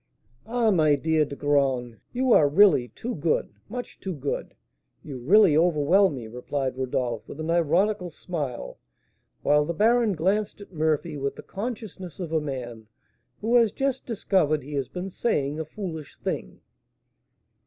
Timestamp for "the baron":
9.63-10.13